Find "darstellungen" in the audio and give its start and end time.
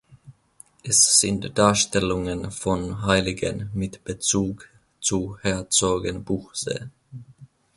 1.59-2.49